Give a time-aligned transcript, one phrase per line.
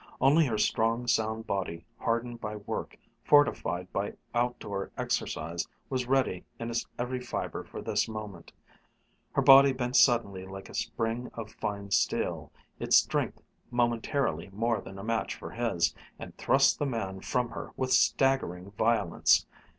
[0.19, 6.71] Only her strong, sound body, hardened by work, fortified by outdoor exercise, was ready in
[6.71, 8.51] its every fiber for this moment.
[9.33, 14.97] Her body bent suddenly like a spring of fine steel, its strength momentarily more than
[14.97, 19.45] a match for his, and thrust the man from her with staggering violence.